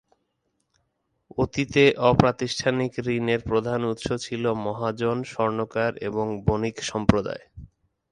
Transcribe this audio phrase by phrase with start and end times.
[1.37, 7.43] অতীতে অপ্রাতিষ্ঠানিক ঋণের প্রধান উৎস ছিল মহাজন, স্বর্ণকার এবং বণিক সম্প্রদায়।